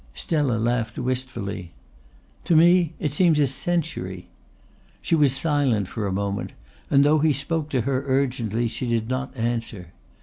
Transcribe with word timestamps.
Stella 0.15 0.53
laughed 0.57 0.97
wistfully. 0.97 1.73
"To 2.45 2.55
me 2.55 2.93
it 2.99 3.13
seems 3.13 3.39
a 3.39 3.45
century." 3.45 4.29
She 4.99 5.13
was 5.13 5.31
silent 5.37 5.87
for 5.89 6.07
a 6.07 6.11
moment, 6.11 6.53
and 6.89 7.03
though 7.05 7.19
he 7.19 7.31
spoke 7.31 7.69
to 7.69 7.81
her 7.81 8.03
urgently 8.07 8.67
she 8.67 8.87
did 8.87 9.09
not 9.09 9.37
answer. 9.37 9.89